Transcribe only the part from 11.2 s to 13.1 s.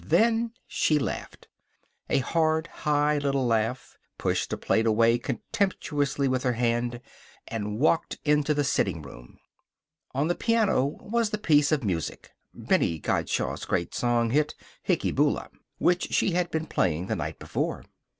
the piece of music (Bennie